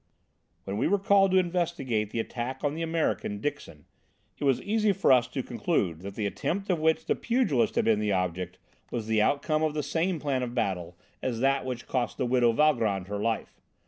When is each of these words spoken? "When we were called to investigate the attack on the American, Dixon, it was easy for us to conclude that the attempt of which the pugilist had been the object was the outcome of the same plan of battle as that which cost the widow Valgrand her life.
"When 0.63 0.77
we 0.77 0.87
were 0.87 0.97
called 0.97 1.29
to 1.29 1.37
investigate 1.37 2.09
the 2.09 2.19
attack 2.19 2.63
on 2.63 2.73
the 2.73 2.81
American, 2.81 3.39
Dixon, 3.39 3.85
it 4.39 4.43
was 4.43 4.59
easy 4.63 4.93
for 4.93 5.11
us 5.11 5.27
to 5.27 5.43
conclude 5.43 5.99
that 5.99 6.15
the 6.15 6.25
attempt 6.25 6.71
of 6.71 6.79
which 6.79 7.05
the 7.05 7.13
pugilist 7.13 7.75
had 7.75 7.85
been 7.85 7.99
the 7.99 8.11
object 8.11 8.57
was 8.89 9.05
the 9.05 9.21
outcome 9.21 9.61
of 9.61 9.75
the 9.75 9.83
same 9.83 10.19
plan 10.19 10.41
of 10.41 10.55
battle 10.55 10.97
as 11.21 11.39
that 11.41 11.65
which 11.65 11.85
cost 11.85 12.17
the 12.17 12.25
widow 12.25 12.51
Valgrand 12.51 13.09
her 13.09 13.19
life. 13.19 13.61